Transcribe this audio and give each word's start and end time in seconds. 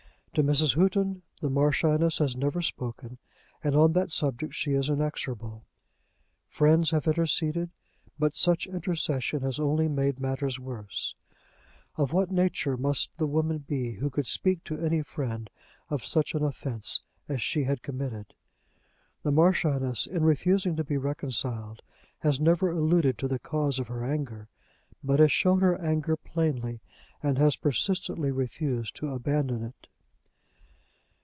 To 0.35 0.43
Mrs. 0.43 0.75
Houghton 0.75 1.23
the 1.41 1.49
Marchioness 1.49 2.19
has 2.19 2.37
never 2.37 2.61
spoken, 2.61 3.17
and 3.61 3.75
on 3.75 3.91
that 3.91 4.13
subject 4.13 4.53
she 4.55 4.71
is 4.71 4.87
inexorable. 4.87 5.65
Friends 6.47 6.91
have 6.91 7.05
interceded, 7.05 7.69
but 8.17 8.33
such 8.33 8.65
intercession 8.65 9.41
has 9.41 9.59
only 9.59 9.89
made 9.89 10.21
matters 10.21 10.57
worse. 10.57 11.15
Of 11.97 12.13
what 12.13 12.31
nature 12.31 12.77
must 12.77 13.17
the 13.17 13.27
woman 13.27 13.57
be 13.67 13.95
who 13.95 14.09
could 14.09 14.25
speak 14.25 14.63
to 14.63 14.79
any 14.79 15.01
friend 15.01 15.49
of 15.89 16.01
such 16.05 16.33
an 16.33 16.43
offence 16.45 17.01
as 17.27 17.41
she 17.41 17.65
had 17.65 17.83
committed? 17.83 18.33
The 19.23 19.31
Marchioness, 19.33 20.07
in 20.07 20.23
refusing 20.23 20.77
to 20.77 20.85
be 20.85 20.95
reconciled, 20.95 21.81
has 22.19 22.39
never 22.39 22.69
alluded 22.71 23.17
to 23.17 23.27
the 23.27 23.37
cause 23.39 23.79
of 23.79 23.89
her 23.89 24.05
anger, 24.05 24.47
but 25.03 25.19
has 25.19 25.33
shown 25.33 25.59
her 25.59 25.75
anger 25.81 26.15
plainly 26.15 26.79
and 27.21 27.37
has 27.37 27.57
persistently 27.57 28.31
refused 28.31 28.95
to 28.95 29.09
abandon 29.09 29.61
it. 29.65 29.89